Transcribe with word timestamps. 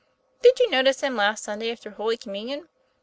Did 0.41 0.59
you 0.59 0.67
notice 0.71 1.01
him 1.01 1.15
last 1.15 1.43
Sunday 1.43 1.69
after 1.71 1.91
Holy 1.91 2.17
Communion 2.17 2.67